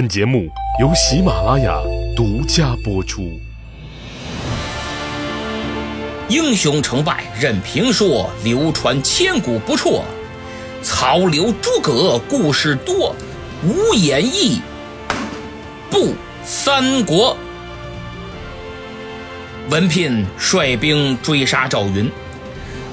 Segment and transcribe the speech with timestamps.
[0.00, 0.48] 本节目
[0.80, 1.78] 由喜马拉雅
[2.16, 3.38] 独家播出。
[6.26, 10.02] 英雄成败任评说，流传千古不辍。
[10.82, 13.14] 曹刘诸葛故事多，
[13.62, 14.62] 无演义
[15.90, 17.36] 不三国。
[19.68, 22.10] 文聘率兵追杀赵云。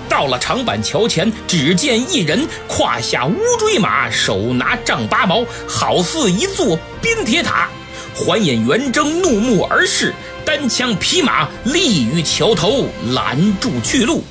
[0.09, 7.69] 到了长板桥前，只见一人胯下乌骓马，手拿丈八矛，好似一座冰铁塔。
[8.15, 14.23] 环眼圆睁，怒目而视，单枪匹马立于桥头，拦住去路。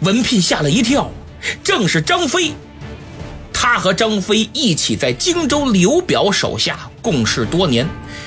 [0.00, 1.10] 文聘吓了一跳，
[1.62, 2.52] 正是张飞。
[3.52, 7.86] 他和张飞一起在荆州刘表手下共事多年，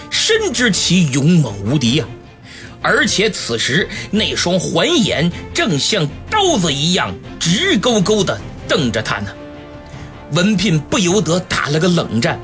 [0.10, 2.06] 深知其勇猛无敌呀。
[2.82, 6.08] 而且此时那双环眼正像
[6.44, 9.32] 刀子一样直勾勾地瞪着他呢，
[10.34, 12.38] 文聘不由得打了个冷战。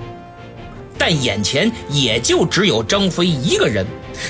[0.97, 3.85] 但眼前也就只有张飞一个人，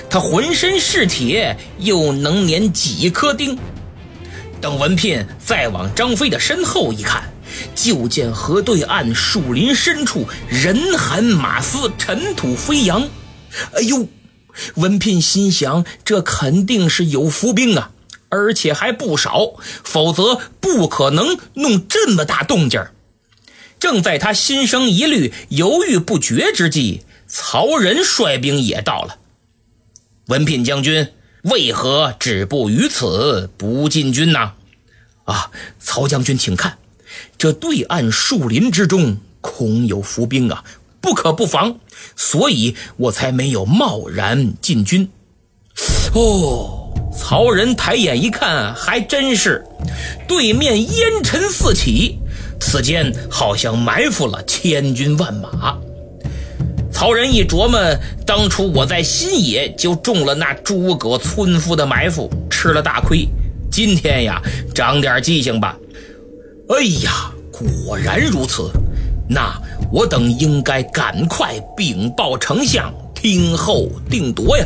[0.09, 3.57] 他浑身是铁，又能粘几颗钉。
[4.59, 7.23] 等文聘再往张飞的身后一看，
[7.75, 13.07] 就见河对岸树林深处人喊马嘶，尘土飞扬。
[13.75, 14.07] 哎呦！
[14.75, 17.91] 文聘心想：这肯定是有伏兵啊，
[18.29, 22.83] 而且还不少，否则不可能弄这么大动静
[23.79, 29.17] 正在他心生疑虑、犹豫不决之际，曹仁率兵也到了。
[30.27, 31.11] 文聘将军
[31.43, 34.53] 为何止步于此，不进军呢？
[35.25, 36.77] 啊，曹将军，请看，
[37.37, 40.63] 这对岸树林之中恐有伏兵啊！
[41.01, 41.79] 不可不防，
[42.17, 45.09] 所以我才没有贸然进军。
[46.13, 46.78] 哦，
[47.11, 49.65] 曹仁抬眼一看，还真是，
[50.27, 52.19] 对面烟尘四起，
[52.59, 55.77] 此间好像埋伏了千军万马。
[56.91, 57.79] 曹仁一琢磨，
[58.25, 63.27] 当初我在新野就中了那诸葛村夫的埋伏，吃了大亏。
[63.71, 64.41] 今天呀，
[64.73, 65.77] 长点记性吧。
[66.69, 68.69] 哎呀，果然如此。
[69.29, 69.53] 那
[69.91, 74.65] 我等应该赶快禀报丞相，听候定夺呀。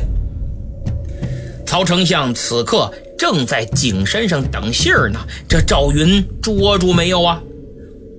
[1.66, 7.41] 曹丞相此刻正在景山上等信儿呢，这赵云捉住没有啊？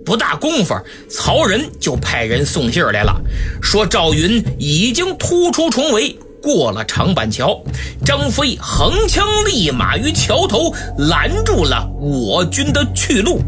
[0.05, 0.75] 不大功夫，
[1.09, 3.15] 曹仁就派人送信儿来了，
[3.63, 7.63] 说赵云已经突出重围，过了长板桥，
[8.05, 13.41] 张飞横枪立马于桥头拦住了我军的去路。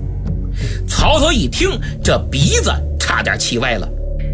[0.88, 3.88] 曹操一听，这鼻子差点气歪了。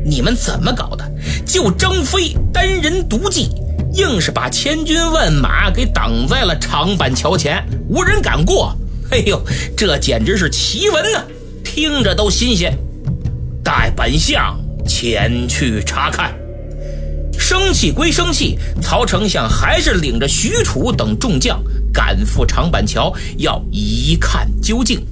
[0.05, 1.11] 你们怎么搞的？
[1.47, 3.51] 就张飞单人独骑，
[3.95, 8.75] 硬是把千军万马给挡在了长板桥前，无人敢过。
[9.11, 9.41] 哎呦，
[9.77, 11.23] 这简直是奇闻呐！
[11.63, 12.77] 听着都新鲜。
[13.63, 16.35] 待本相前去查看。
[17.39, 25.07] 生气归生气，曹丞相还是领着许褚等众将赶赴长板桥，要一看究竟。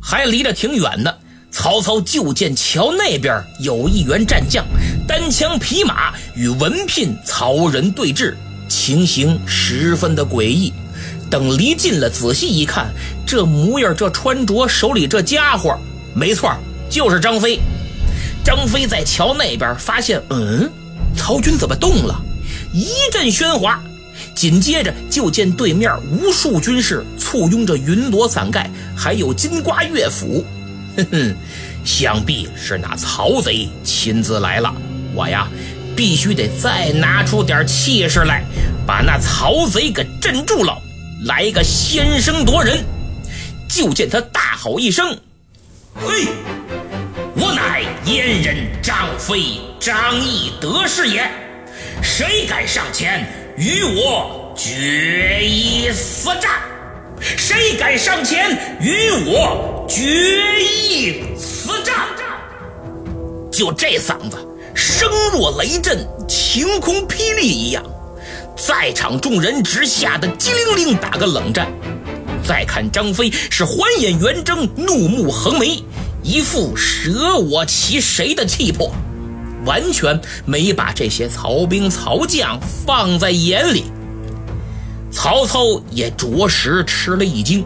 [0.00, 1.12] 还离得挺远呢，
[1.50, 4.64] 曹操就见桥那边有一员战将，
[5.06, 8.34] 单枪匹马与文聘、曹仁对峙，
[8.68, 10.72] 情形十分的诡异。
[11.30, 12.92] 等离近了，仔细一看，
[13.26, 15.78] 这模样、这穿着、手里这家伙，
[16.14, 16.54] 没错，
[16.90, 17.58] 就是张飞。
[18.44, 20.70] 张飞在桥那边发现，嗯，
[21.16, 22.20] 曹军怎么动了？
[22.72, 23.82] 一阵喧哗。
[24.34, 30.44] 紧接着就见对面无数军士簇拥着云罗伞盖，还有金瓜乐府，
[30.96, 31.36] 哼哼，
[31.84, 34.74] 想必是那曹贼亲自来了。
[35.14, 35.48] 我呀，
[35.96, 38.42] 必须得再拿出点气势来，
[38.86, 40.76] 把那曹贼给镇住了，
[41.26, 42.84] 来个先声夺人。
[43.68, 45.16] 就见他大吼一声
[45.96, 46.26] ：“嘿，
[47.34, 51.30] 我乃燕人张飞，张翼德是也，
[52.02, 53.26] 谁敢上前？”
[53.58, 56.50] 与我决一死战，
[57.20, 61.94] 谁敢上前与我决一死战？
[63.52, 64.38] 就这嗓子，
[64.74, 67.82] 声若雷震，晴空霹雳一样，
[68.56, 71.70] 在场众人直吓得机灵灵打个冷战。
[72.44, 75.82] 再看张飞，是环眼圆睁，怒目横眉，
[76.22, 78.92] 一副舍我其谁的气魄。
[79.64, 83.84] 完全没把这些曹兵曹将放在眼里，
[85.12, 85.60] 曹操
[85.92, 87.64] 也着实吃了一惊。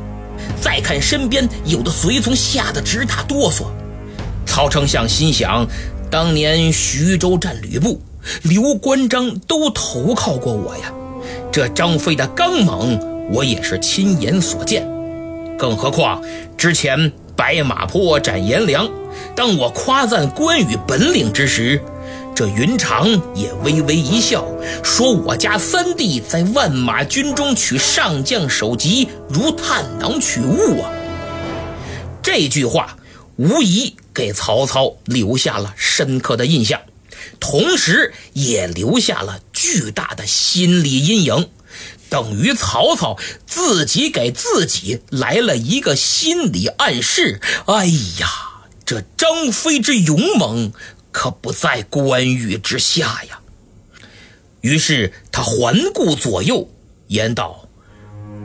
[0.61, 3.65] 再看身边有的随从，吓得直打哆嗦。
[4.45, 5.67] 曹丞相心想：
[6.11, 8.01] 当年徐州战吕布，
[8.43, 10.93] 刘关张都投靠过我呀。
[11.51, 12.99] 这张飞的刚猛，
[13.33, 14.87] 我也是亲眼所见。
[15.59, 16.23] 更何况
[16.57, 18.89] 之前白马坡斩颜良。
[19.35, 21.83] 当我夸赞关羽本领之时，
[22.35, 24.45] 这云长也微微一笑，
[24.85, 30.91] 说：“我家三弟在万马军中取上将首级，如探囊取物啊。”
[32.23, 32.97] 这句话
[33.37, 36.81] 无疑给曹操留下了深刻的印象，
[37.39, 41.51] 同时也留下了巨大的心理阴影，
[42.09, 47.43] 等于曹操自己给自己来了一个心理暗示。
[47.67, 47.85] 哎
[48.19, 50.73] 呀，这张飞之勇猛！
[51.13, 53.41] 可不在关羽之下呀。
[54.61, 56.69] 于是他环顾左右，
[57.09, 57.69] 言道：“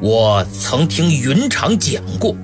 [0.01, 2.35] 我曾听云长讲过，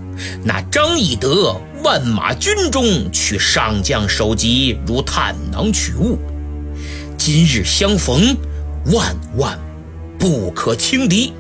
[0.44, 6.20] 那张翼德万马军中取上将首级，如探囊取物。
[7.18, 8.36] 今日相逢，
[8.88, 9.58] 万万
[10.20, 11.32] 不可轻敌。”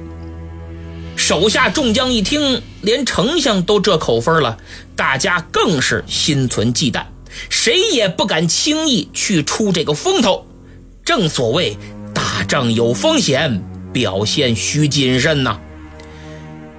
[1.18, 4.58] 手下众将一听，连丞相都这口风了，
[4.96, 7.04] 大家更是心存忌惮。
[7.50, 10.48] 谁也不敢轻易去出这个风头，
[11.04, 11.76] 正所谓
[12.14, 13.62] 打仗有风险，
[13.92, 15.60] 表现需谨慎呐。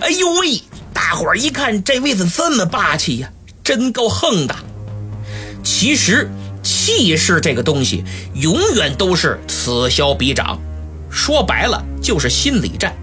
[0.00, 0.62] 哎呦喂！
[0.92, 3.30] 大伙儿一看，这位子这么霸气呀，
[3.62, 4.54] 真够横的。
[5.62, 6.30] 其实
[6.62, 8.04] 气势这个东西，
[8.34, 10.58] 永远都是此消彼长，
[11.10, 12.94] 说白了就是心理战。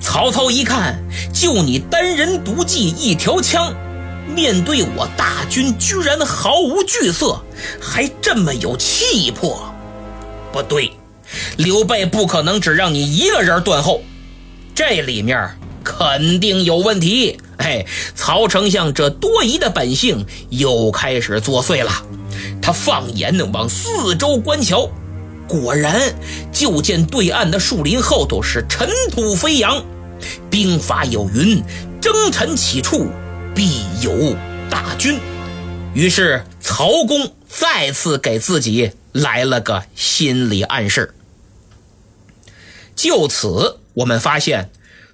[0.00, 0.98] 曹操一看，
[1.32, 3.74] 就你单人独骑一条枪。
[4.34, 7.42] 面对我大军，居然毫无惧色，
[7.80, 9.72] 还这么有气魄。
[10.52, 10.92] 不对，
[11.56, 14.02] 刘备不可能只让你一个人断后，
[14.74, 15.48] 这里面
[15.88, 17.40] 肯定有问题。
[17.56, 21.90] 哎，曹丞相这多疑的本性又开始作祟了。
[22.60, 24.90] 他放眼往四周观瞧，
[25.48, 25.98] 果然
[26.52, 29.82] 就见对岸的树林后头是尘土飞扬。
[30.50, 31.62] 兵法有云：
[32.02, 33.06] 征尘起处。
[33.54, 34.36] 必有
[34.70, 35.18] 大军，
[35.92, 41.12] 于是曹公再次给自己来了个心理暗示。
[42.94, 44.70] 就此，我们发现，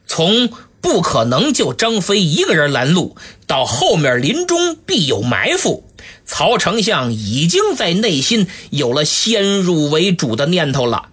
[0.07, 3.17] 从不可能就张飞一个人拦路，
[3.47, 5.85] 到后面林中必有埋伏，
[6.27, 11.09] 曹丞相已经在内心有了先入为主的念头了。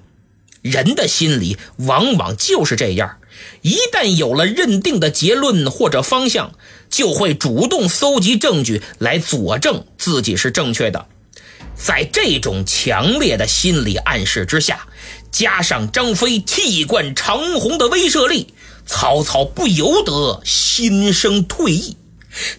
[0.62, 3.18] 人的心理往往就是这样。
[3.62, 6.52] 一旦有了认定的结论或者方向，
[6.90, 11.08] 就会主动搜集证据来佐证自己是正确的。
[11.76, 14.86] 在这种强烈的心理暗示之下，
[15.32, 18.54] 加上张飞气贯长虹的威慑力，
[18.92, 21.96] 曹操不由得心生退意。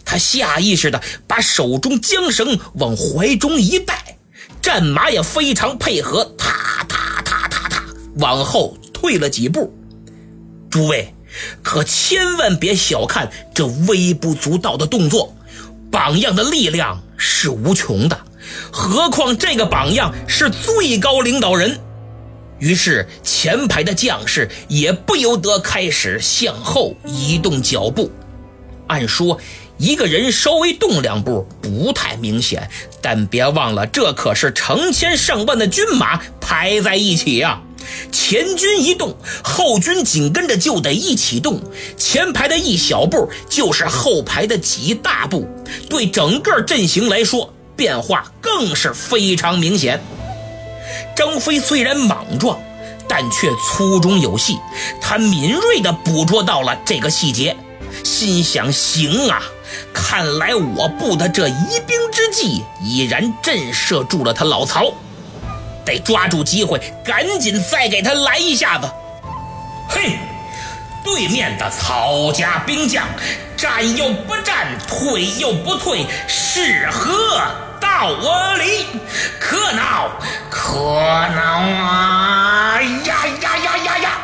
[0.02, 4.16] 他下意识地把手中缰绳往怀中一带，
[4.62, 7.84] 战马也非常配合，踏踏踏踏踏
[8.16, 9.72] 往后退了几步。
[10.70, 11.14] 诸位，
[11.62, 15.36] 可千万别小看这微不足道的动作，
[15.90, 18.18] 榜样的力量是无穷的，
[18.72, 21.78] 何况这个榜样是最高领导人。
[22.62, 28.08] 于是前排的将士也不由得开始向后移动脚步。
[28.86, 29.40] 按说
[29.78, 37.60] 一个人稍微动两步不太明显，但别忘了，这可是成千上万的军马排在一起呀。
[38.12, 41.60] 前军一动，后军紧跟着就得一起动。
[41.96, 45.48] 前排的一小步，就是后排的几大步，
[45.90, 50.00] 对整个阵型来说，变化更是非常明显。
[51.14, 52.58] 张飞虽然莽撞，
[53.08, 54.58] 但却粗中有细，
[55.00, 57.56] 他敏锐地捕捉到了这个细节，
[58.04, 59.42] 心想：行啊，
[59.92, 64.92] 看来我布的这疑兵之计，已然震慑住了他老曹。
[65.84, 68.88] 得抓住机会，赶紧再给他来一下子。
[69.88, 70.16] 嘿，
[71.04, 73.04] 对面的曹家兵将，
[73.56, 77.12] 战又不战，退又不退，是何
[77.92, 78.86] 闹我里？
[79.38, 80.10] 可闹，
[80.50, 82.80] 可闹啊！
[82.80, 84.18] 呀呀呀呀呀！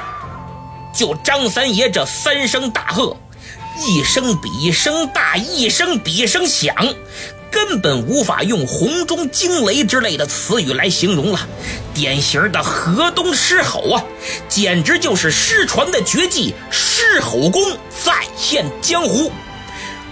[0.94, 3.14] 就张三爷这三声大喝，
[3.86, 6.74] 一声比一声大，一声比一声响。
[7.50, 11.40] 根本无法用洪钟惊雷之类的词语来形容了，
[11.94, 14.02] 典型的河东狮吼啊，
[14.48, 17.62] 简直就是失传的绝技狮吼功
[18.02, 19.30] 再现江湖，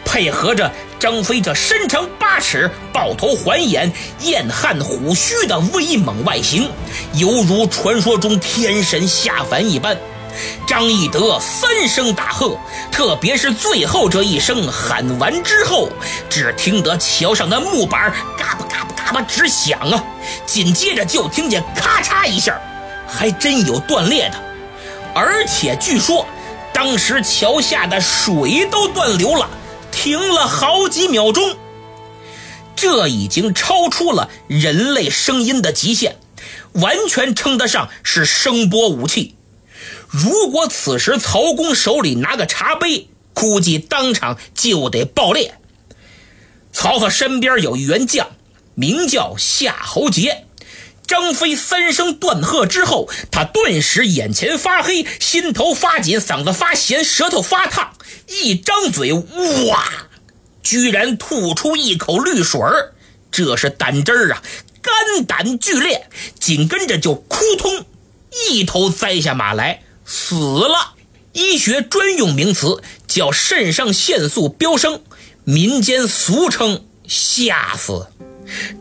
[0.05, 6.71] 配合着张飞这身长八尺、豹头环眼、燕汉虎须的威猛外形，
[7.15, 9.97] 犹如传说中天神下凡一般。
[10.67, 12.59] 张翼德三声大喝，
[12.91, 15.89] 特别是最后这一声喊完之后，
[16.29, 20.03] 只听得桥上的木板嘎巴嘎巴嘎巴直响啊！
[20.47, 22.59] 紧接着就听见咔嚓一下，
[23.07, 24.35] 还真有断裂的，
[25.15, 26.27] 而且据说
[26.73, 29.49] 当时桥下的水都断流了。
[30.07, 31.57] 停了好几秒钟，
[32.77, 36.15] 这已经超出了人类声音的极限，
[36.75, 39.35] 完全称得上是声波武器。
[40.07, 45.59] 如果此时曹公手里拿个茶杯，估计当场就得爆裂。
[46.73, 48.29] 曹操身边有一员将，
[48.77, 50.46] 名叫夏侯杰。
[51.07, 57.93] 张飞三声断喝之后，他顿时眼前发黑，心头发紧，嗓子发咸，舌头发烫。
[58.29, 59.89] 一张嘴，哇，
[60.63, 62.95] 居然吐出一口绿水儿，
[63.31, 64.43] 这是胆汁儿啊！
[64.83, 66.09] 肝胆俱裂，
[66.41, 67.85] 紧跟着就扑通，
[68.51, 70.95] 一头栽下马来，死了。
[71.33, 75.03] 医学专用名词叫肾上腺素飙升，
[75.45, 78.09] 民间俗称吓死。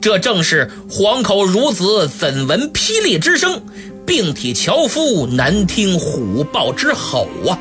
[0.01, 3.63] 这正是黄口孺子怎闻霹雳之声，
[4.05, 7.57] 病体樵夫难听虎豹之吼啊！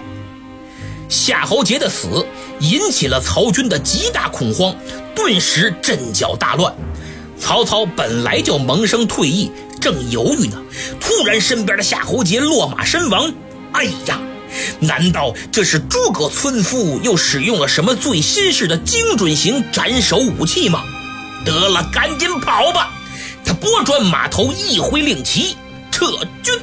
[1.09, 2.27] 夏侯杰的死
[2.61, 4.75] 引起了曹军的极大恐慌，
[5.15, 6.75] 顿时阵脚大乱。
[7.39, 10.61] 曹操本来就萌生退意，正犹豫呢，
[11.01, 13.33] 突然身边的夏侯杰落马身亡。
[13.73, 14.21] 哎呀，
[14.81, 20.83] 难道这是诸葛村夫又使用了什么最新式的精准型斩首武器吗？
[21.45, 22.91] 得了，赶紧跑吧！
[23.45, 25.57] 他拨转马头，一挥令旗，
[25.91, 26.07] 撤
[26.43, 26.55] 军。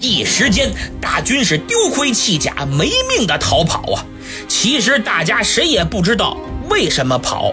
[0.00, 4.04] 一时间，大军是丢盔弃甲，没命的逃跑啊！
[4.48, 6.36] 其实大家谁也不知道
[6.68, 7.52] 为什么跑，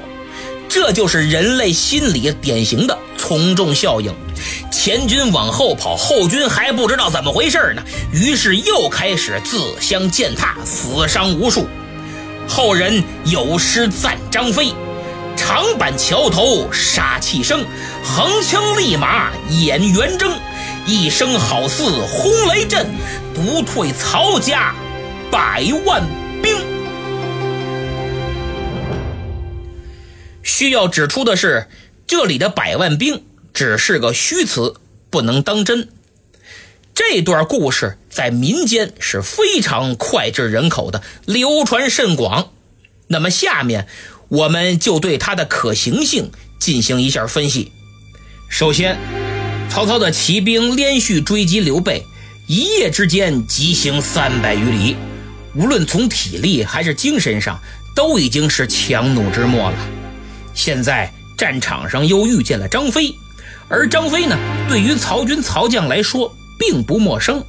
[0.68, 4.14] 这就是人类心理典型的从众效应。
[4.72, 11.68] 前军往后跑，后军还不知道怎么回事呢，于是又开始自相践踏，死伤无数。
[12.48, 14.74] 后人有诗赞张飞
[15.50, 17.66] ：“长板桥头杀气生，
[18.04, 20.32] 横枪立马演圆睁。”
[20.86, 22.86] 一声好似轰雷震，
[23.34, 24.76] 独退曹家
[25.32, 26.04] 百万
[26.44, 26.56] 兵。
[30.44, 31.68] 需要指出的是，
[32.06, 34.76] 这里的百万兵只是个虚词，
[35.10, 35.90] 不能当真。
[36.94, 42.52] 这段故事在民间是非常脍炙人口的，流传甚广。
[43.12, 43.88] 那么，下面
[44.30, 47.72] 我们就对它的可行性进行一下分析。
[48.48, 48.98] 首先，
[49.70, 52.06] 曹操的骑兵连续追击刘备，
[52.48, 54.96] 一夜之间急行三百余里，
[55.56, 57.60] 无论从体力还是精神上，
[57.96, 59.78] 都已经是强弩之末了。
[60.54, 63.14] 现在战场上又遇见了张飞，
[63.68, 67.44] 而张飞呢，对于曹军曹将来说并不陌生，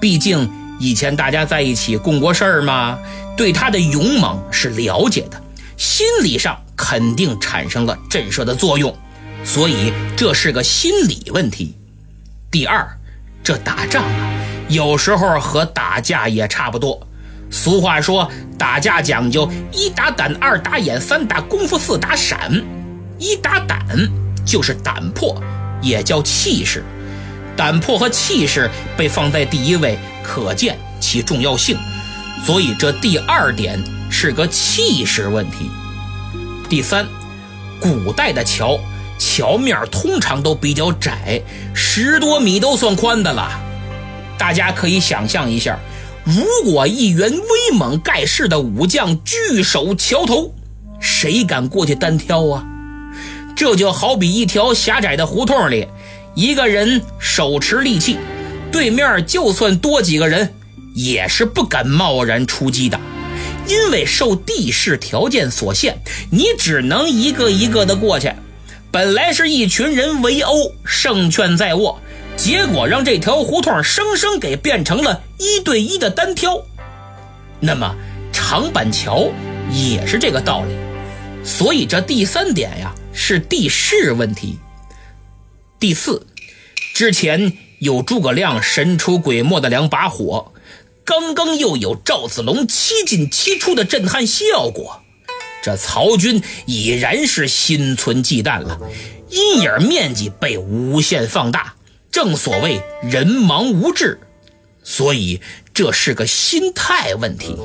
[0.00, 2.98] 毕竟以前大家在一起共过事儿嘛，
[3.36, 5.42] 对他的勇猛是了解的，
[5.80, 8.94] 心理上肯定产生了震慑的作用。
[9.42, 11.74] 所以这是个心理问题。
[12.50, 12.86] 第二，
[13.42, 14.30] 这打仗啊，
[14.68, 17.00] 有时候和打架也差不多。
[17.50, 22.62] 俗话说，打架讲究一打胆，二打眼，三打功夫，四打闪。
[23.18, 23.80] 一打胆
[24.44, 25.42] 就是胆魄，
[25.80, 26.84] 也叫气势。
[27.56, 31.78] 胆魄和气势被放在第一位，可见其重要性。
[32.44, 35.70] 所以这第二点是个气势问题。
[36.68, 37.06] 第三，
[37.80, 38.78] 古代的桥。
[39.22, 41.42] 桥面通常都比较窄，
[41.74, 43.50] 十多米都算宽的了。
[44.38, 45.78] 大家可以想象一下，
[46.24, 50.54] 如果一员威猛盖世的武将据守桥头，
[51.00, 52.64] 谁敢过去单挑啊？
[53.54, 55.86] 这就好比一条狭窄的胡同里，
[56.34, 58.16] 一个人手持利器，
[58.72, 60.54] 对面就算多几个人，
[61.02, 63.00] 也是不敢贸然出击的，
[63.66, 65.98] 因为受地势条件所限，
[66.30, 68.30] 你只能一个一个的过去。
[68.92, 71.98] 本来是一群人围殴，胜券在握，
[72.36, 76.62] 结果让这条胡同生生给变成了一对一的单挑。
[77.60, 77.96] 那么
[78.32, 79.30] 长板桥
[79.70, 80.74] 也是这个道理，
[81.44, 84.58] 所以这第三点呀是地势问题。
[85.78, 86.26] 第四，
[86.92, 90.52] 之前有诸葛亮神出鬼没的两把火，
[91.10, 95.00] 刚刚又有赵子龙七进七出的震撼效果。
[95.60, 98.78] 这曹军已然是心存忌惮了，
[99.28, 101.74] 阴影面积被无限放大，
[102.12, 104.20] 正所谓人忙无志，
[104.84, 105.40] 所以
[105.74, 107.56] 这是个心态问题。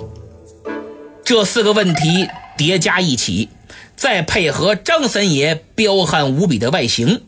[1.24, 3.50] 这四个问题叠加一起，
[3.96, 7.22] 再配合张三爷彪悍无比的外形，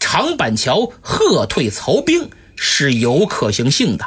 [0.00, 4.04] 长板桥喝退曹兵是有可行性的。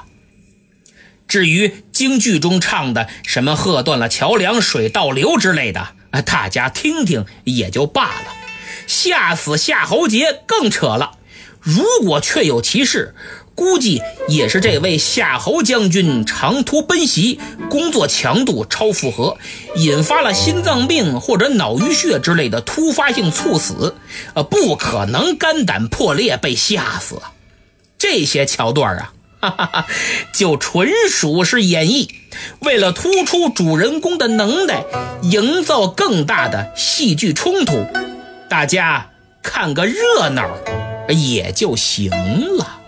[1.27, 8.33] 至于京剧中唱的什么“喝断了桥梁水倒流”之类的，啊大家听听也就罢了。
[8.87, 11.17] 吓死夏侯杰更扯了。
[11.59, 13.13] 如果确有其事，
[13.53, 19.37] 估计也是这位夏侯将军长途奔袭，工作强度超负荷，
[19.75, 23.97] 引发了心脏病或者脑淤血之类的突发性猝死，
[24.33, 27.21] 呃，不可能肝胆破裂被吓死。
[27.97, 29.11] 这些桥段啊。
[29.49, 29.87] 哈哈哈，
[30.33, 32.09] 就纯属是演绎，
[32.59, 34.83] 为了突出主人公的能耐，
[35.21, 37.85] 营造更大的戏剧冲突，
[38.49, 39.09] 大家
[39.41, 40.57] 看个热闹
[41.09, 42.09] 也就行
[42.57, 42.79] 了。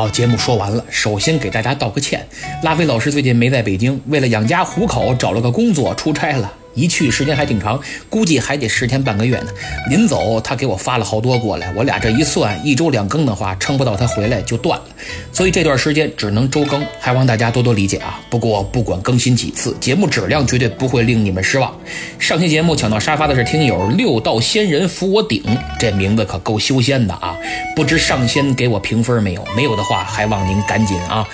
[0.00, 0.82] 好，节目说完了。
[0.88, 2.26] 首先给大家道个歉，
[2.62, 6.50] 拉菲老师最近没在北京，为了养家糊口，找了个工作出差了。
[6.80, 9.46] 一去时间还挺长，估计还得十天半个月呢。
[9.88, 14.84] 临走他给我发了好多过来，我俩这一算，一周两更的话，撑不到他回来就断了。
[15.32, 18.18] 所以这段时间只能周更，还望大家多多理解啊。
[18.30, 21.72] 不过不管更新几次，节目质量绝对不会令你们失望。
[22.18, 25.42] 上期节目抢到沙发的是听友六道仙人扶我顶，
[25.78, 27.36] 这名字可够修仙的啊！
[27.76, 29.44] 不知上仙给我评分没有？
[29.56, 31.26] 没有的话，还望您赶紧啊。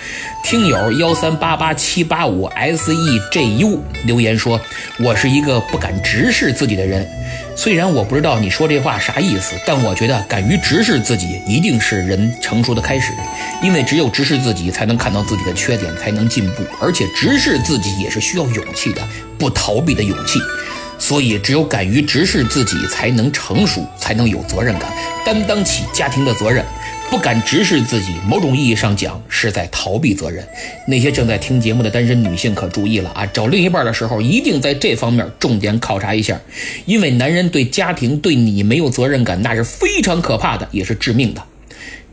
[0.43, 4.59] 听友幺三八八七八五 S E J U 留言说
[5.03, 7.07] ：“我是一一个不敢直视自己的人。
[7.55, 13.13] 虽然我不知道你说这话啥意思，但我觉得敢于直视自己一定是人成熟的开始。
[13.61, 16.63] 因为只有直视自己，才能看到自己的缺点，才能进步。
[16.79, 19.01] 而且直视自己也是需要勇气的，
[19.37, 20.39] 不逃避的勇气。
[20.99, 24.91] 所以只有敢于直视自己，才能成熟，才能有责任感，
[25.23, 26.65] 担当起家庭的责任。”
[27.09, 30.45] 不敢直视自己，某种意义上讲是在逃避责任。
[30.85, 33.25] 那些正在听节目的单身女性可注意了啊！
[33.27, 36.39] 找另一半的时候，一定在这方面重点考察一下，
[36.85, 41.41] 因为男人对家庭、对你没有责任感，那是非常可怕的，也是致命的。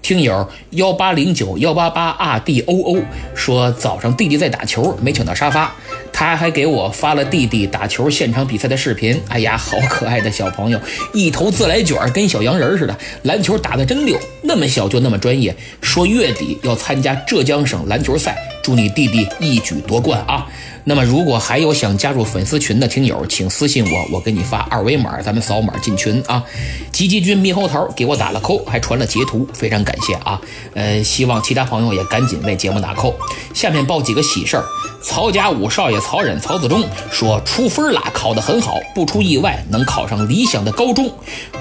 [0.04, 3.02] 听友幺八零九幺八八 R D O O
[3.34, 5.74] 说，早上弟弟在打球，没抢到沙发。
[6.12, 9.18] 他还给我发了弟弟打球现场比赛的视频。
[9.30, 10.78] 哎呀，好可爱的小朋友，
[11.14, 15.56] 一头自来卷，跟小洋人似的，篮球打得真溜，那么小就那么专业。
[15.80, 20.46] 说月底要参加浙江省篮球赛，祝你弟弟一举夺冠啊！
[20.86, 26.44] 那么，如果还有想加入粉丝群的听友，请私信我，我给你发二维码，咱们扫码进群啊。
[26.92, 30.38] 吉吉君猕猴桃给我打了扣，还传了截图，非常感谢啊。
[30.74, 33.18] 呃，希望其他朋友也赶紧为节目打扣。
[33.54, 34.64] 下面报几个喜事儿：
[35.04, 41.08] 曹家五少爷曹忍、曹子忠说出分了，考得很好，不出意外能考上理想的高中。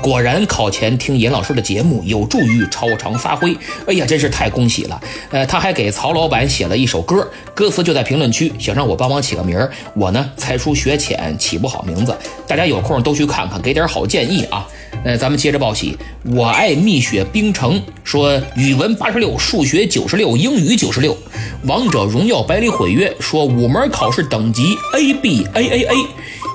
[0.02, 3.56] 果然，考前听严老师的节目有助于超常发挥。
[3.86, 5.00] 哎呀，真是太恭喜了。
[5.30, 9.14] 呃，他还给曹老板写了一首歌，歌词就在评论区，想让我帮。
[9.14, 12.18] 忙起个名儿，我呢才疏学浅，起不好名字。
[12.48, 14.66] 大家有空都去看看，给点好建议啊。
[15.04, 15.98] 呃，咱们接着报喜。
[16.24, 21.18] 我爱蜜雪冰城说语文八十六，数学九十六，英语九十六。
[21.66, 25.96] 王者荣耀百里毁约说五门考试等级 A B A A A。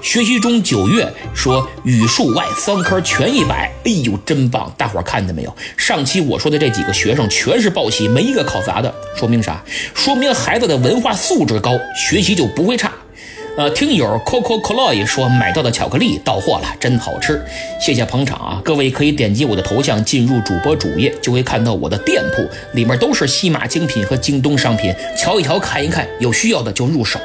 [0.01, 4.72] 学习中九月说语数外三科全一百，哎呦真棒！
[4.79, 5.55] 大伙儿看见没有？
[5.77, 9.61] 上期我说的这几个学生全是报喜，没一个考砸的，说明啥？
[9.94, 12.92] 说明孩子的文化素质高，学习就不会差。
[13.59, 17.44] 呃，听友 Coco Cloy 说买到的巧克力到货了，真好吃，
[17.81, 18.62] 谢谢捧场啊！
[18.64, 27.18] 各位可以点击我的头像进入主播主页，就会看到我的店铺，里面都是西马精品和京东商品，瞧一瞧看一看，有需要的就入手。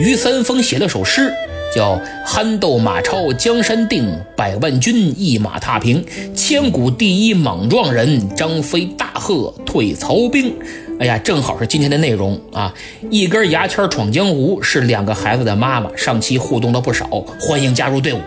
[0.00, 1.32] 于三丰写了首诗。
[1.74, 6.02] 叫憨豆马超江山定，百万军一马踏平。
[6.34, 10.56] 千古第一莽撞人，张飞大喝退曹兵。
[10.98, 12.74] 哎呀，正好是今天的内容啊！
[13.08, 17.06] 一根牙签闯江湖是两个孩子的妈妈，上期互动了不少，
[17.40, 18.18] 欢迎加入队伍。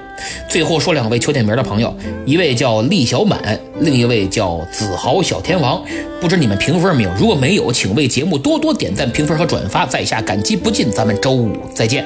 [0.47, 1.93] 最后说两位求点名的朋友，
[2.25, 5.84] 一位叫厉小满，另一位叫子豪小天王。
[6.21, 7.12] 不知你们评分没有？
[7.19, 10.89] 如果没有，请为节目多多点赞、评分和转发，在下感激不尽。
[10.89, 12.05] 咱们周五再见。